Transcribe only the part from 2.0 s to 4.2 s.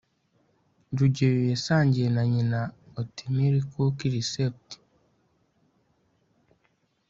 na nyina oatmeal cookie